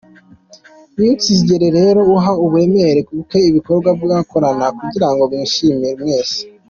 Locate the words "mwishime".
5.31-5.89